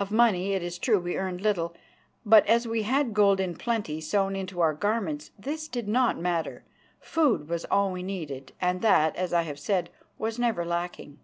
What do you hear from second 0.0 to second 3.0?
Of money it is true we earned little, but as we